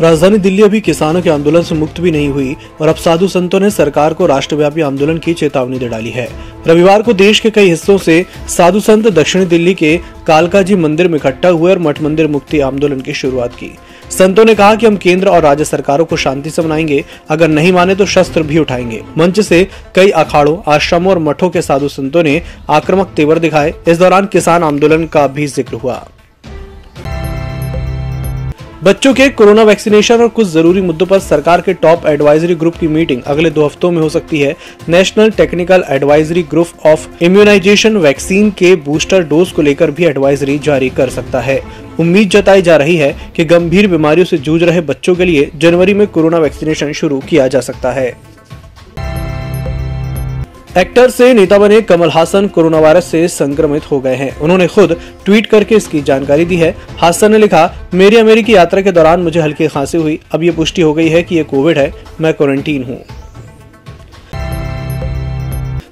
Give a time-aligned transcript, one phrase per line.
[0.00, 3.58] राजधानी दिल्ली अभी किसानों के आंदोलन से मुक्त भी नहीं हुई और अब साधु संतों
[3.60, 6.26] ने सरकार को राष्ट्रव्यापी आंदोलन की चेतावनी दे डाली है।
[6.66, 11.08] रविवार को देश के कई हिस्सों से साधु संत दक्षिणी दिल्ली के कालका जी मंदिर
[11.08, 13.70] में इकट्ठा हुए और मठ मंदिर मुक्ति आंदोलन की शुरुआत की।
[14.10, 17.72] संतों ने कहा कि हम केंद्र और राज्य सरकारों को शांति से मनाएँगे, अगर नहीं
[17.72, 22.22] माने तो शस्त्र भी उठाएँगे। मंच से कई अखाड़ों, आश्रमों और मठों के साधु संतों
[22.22, 22.40] ने
[22.70, 26.06] आक्रामक तेवर दिखाए। इस दौरान किसान आंदोलन का भी ज़िक्र हुआ।
[28.84, 32.86] बच्चों के कोरोना वैक्सीनेशन और कुछ ज़रूरी मुद्दों पर सरकार के टॉप एडवाइजरी ग्रुप की
[32.88, 34.54] मीटिंग अगले दो हफ्तों में हो सकती है।
[34.88, 40.88] National technical advisory group of immunisation vaccine के बूस्टर डोज को लेकर भी एडवाइजरी जारी
[40.90, 41.60] कर सकता है।
[42.00, 45.94] उम्मीद जताई जा रही है कि गंभीर बीमारियों से जूझ रहे बच्चों के लिए जनवरी
[45.94, 48.12] में कोरोना वैक्सीनेशन शुरू किया जा सकता है।
[50.78, 54.96] एक्टर से नेता बने कमल हासन कोरोना वायरस से संक्रमित हो गए हैं। उन्होंने खुद
[55.24, 59.40] ट्वीट करके इसकी जानकारी दी है। हासन ने लिखा, मेरी अमेरिकी यात्रा के दौरान मुझे
[59.40, 62.84] हल्की खांसी हुई। अब ये पुष्टि हो गई है कि ये कोविड है। मैं क्वारंटीन
[62.84, 63.04] हूँ।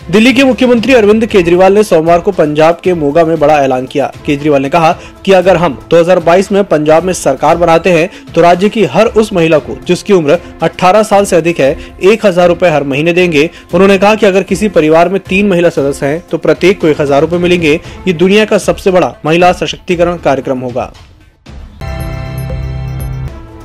[0.09, 4.07] दिल्ली के मुख्यमंत्री अरविंद केजरीवाल ने सोमवार को पंजाब के मोगा में बड़ा ऐलान किया।
[4.27, 4.93] केजरीवाल ने कहा
[5.25, 9.33] कि अगर हम 2022 में पंजाब में सरकार बनाते हैं तो राज्य की हर उस
[9.33, 13.49] महिला को, जिसकी उम्र 18 साल से अधिक है, एक हज़ार रूपए हर महीने देंगे।
[13.75, 17.01] उन्होंने कहा कि अगर किसी परिवार में तीन महिला सदस्य हैं तो प्रत्येक को एक
[17.01, 17.75] हज़ार रूपए मिलेंगे।
[18.09, 20.93] ये दुनिया का सबसे बड़ा महिला सशक्तिकरण कार्यक्रम होगा।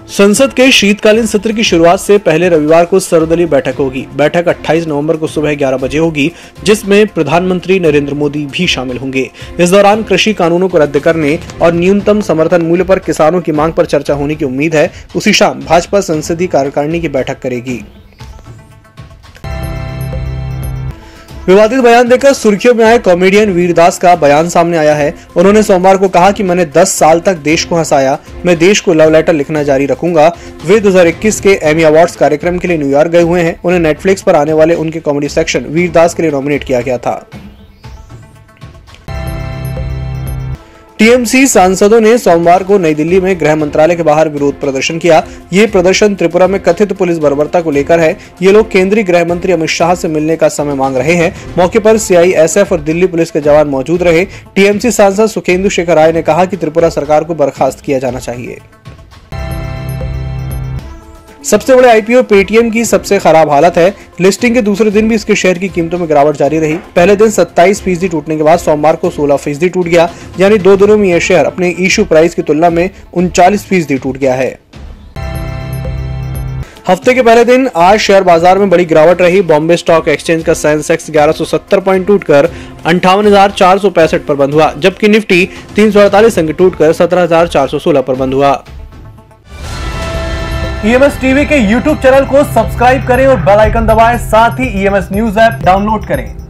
[0.08, 4.88] संसद के शीतकालीन सत्र की शुरुआत से पहले रविवार को सर्वदलीय बैठक होगी। बैठक 28
[4.88, 6.32] नवंबर को सुबह 11 बजे होगी,
[6.64, 11.74] जिसमें प्रधानमंत्री नरेंद्र मोदी भी शामिल होंगे। इस दौरान कृषि कानूनों को रद्द करने और
[11.74, 15.62] न्यूनतम समर्थन मूल्य पर किसानों की मांग पर चर्चा होने की उम्मीद है। उसी शाम
[15.62, 17.86] भाजपा संसदीय कार्यकारिणी की बैठक करेगी।
[21.48, 25.98] विवादित बयान देकर सुर्खियों में आए कॉमेडियन वीरदास का बयान सामने आया है। उन्होंने सोमवार
[25.98, 29.34] को कहा कि मैंने 10 साल तक देश को हंसाया, मैं देश को लव लेटर
[29.34, 30.28] लिखना जारी रखूँगा।
[30.66, 34.36] वे 2021 के एमी अवार्ड्स कार्यक्रम के लिए न्यूयॉर्क गए हुए हैं। उन्हें नेटफ्लिक्स पर
[34.36, 37.26] आने वाले उनके कॉमेडी सेक्शन वीरदास के लिए नॉमिनेट किया गया था।
[41.00, 45.24] टीएमसी सांसदों ने सोमवार को नई दिल्ली में गृह मंत्रालय के बाहर विरोध प्रदर्शन किया।
[45.54, 49.54] ये प्रदर्शन त्रिपुरा में कथित पुलिस बर्बरता को लेकर है। ये लोग केंद्रीय गृह मंत्री
[49.54, 53.32] अमित शाह से मिलने का समय मांग रहे हैं। मौके पर सीआईएसएफ और दिल्ली पुलिस
[53.32, 54.24] के जवान मौजूद रहे।
[54.56, 58.60] टीएमसी सांसद सुखेंदु शेखर राय ने कहा कि त्रिपुरा सरकार को बर्खास्त किया जाना चाहिए।
[61.44, 65.36] सबसे बड़े आईपीओ पेटीएम की सबसे खराब हालत है। लिस्टिंग के दूसरे दिन भी इसके
[65.36, 68.96] शेयर की कीमतों में गिरावट जारी रही। पहले दिन 27 फ़ीसदी टूटने के बाद सोमवार
[68.96, 70.10] को 16 फ़ीसदी टूट गया,
[70.40, 74.18] यानी दो दिनों में यह शेयर अपने इशू प्राइस की तुलना में उनचालीस फ़ीसदी टूट
[74.18, 74.58] गया है।
[76.88, 80.54] हफ़्ते के पहले दिन आज शेयर बाज़ार में बड़ी गिरावट रही। बॉम्बे स्टॉक एक्सचेंज का
[80.54, 82.50] सेंसेक्स 1170 पॉइंट टूटकर
[82.86, 83.30] अंठावन
[84.20, 88.54] पर बंद हुआ, जबकि निफ्टी तीन सौ अड़तालीस अंक टूटकर सत्रह पर बंद हुआ।
[90.86, 95.08] ईएमएस टीवी के यूट्यूब चैनल को सब्सक्राइब करें और बेल आइकन दबाएँ। साथ ही ईएमएस
[95.12, 96.43] न्यूज़ ऐप डाउनलोड करें।